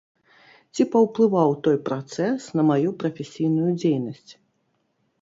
Ці 0.77 0.85
паўплываў 0.95 1.53
той 1.69 1.77
працэс 1.91 2.49
на 2.59 2.67
маю 2.73 2.97
прафесійную 3.05 3.71
дзейнасць? 3.81 4.31